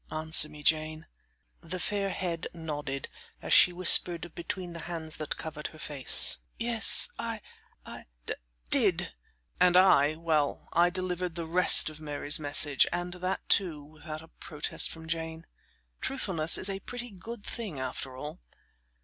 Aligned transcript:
Answer 0.09 0.49
me, 0.49 0.63
Jane." 0.63 1.05
The 1.61 1.79
fair 1.79 2.09
head 2.09 2.47
nodded 2.55 3.07
as 3.39 3.53
she 3.53 3.71
whispered 3.71 4.33
between 4.33 4.73
the 4.73 4.79
hands 4.89 5.17
that 5.17 5.37
covered 5.37 5.67
her 5.67 5.77
face: 5.77 6.39
"Yes; 6.57 7.11
I 7.19 7.39
I 7.85 8.05
d 8.25 8.33
did;" 8.71 9.13
and 9.59 9.77
I 9.77 10.15
well, 10.15 10.67
I 10.73 10.89
delivered 10.89 11.35
the 11.35 11.45
rest 11.45 11.87
of 11.87 12.01
Mary's 12.01 12.39
message, 12.39 12.87
and 12.91 13.13
that, 13.13 13.47
too, 13.47 13.83
without 13.83 14.23
a 14.23 14.29
protest 14.29 14.89
from 14.89 15.07
Jane. 15.07 15.45
Truthfulness 16.01 16.57
is 16.57 16.67
a 16.67 16.79
pretty 16.79 17.11
good 17.11 17.43
thing 17.45 17.79
after 17.79 18.17
all. 18.17 18.39